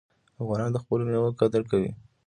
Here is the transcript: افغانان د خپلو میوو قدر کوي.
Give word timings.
افغانان 0.41 0.69
د 0.73 0.77
خپلو 0.83 1.01
میوو 1.09 1.37
قدر 1.39 1.61
کوي. 1.71 1.91